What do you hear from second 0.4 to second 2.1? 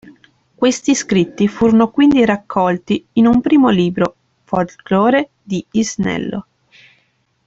Questi scritti furono